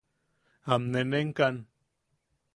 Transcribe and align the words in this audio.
Am- 0.71 0.89
nenenkan. 0.91 1.55